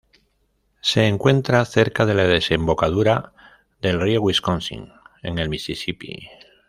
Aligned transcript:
Se 0.81 1.05
encuentra 1.05 1.63
cerca 1.63 2.07
de 2.07 2.15
la 2.15 2.23
desembocadura 2.23 3.33
del 3.83 4.01
río 4.01 4.19
Wisconsin 4.19 4.91
en 5.21 5.37
el 5.37 5.47
Misisipí. 5.47 6.27